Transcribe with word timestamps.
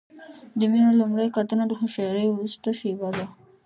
د 0.59 0.61
مینې 0.71 0.93
لومړۍ 0.99 1.27
کتنه 1.35 1.63
د 1.67 1.71
هوښیارۍ 1.79 2.27
وروستۍ 2.29 2.71
شېبه 2.79 3.07
وي. 3.15 3.25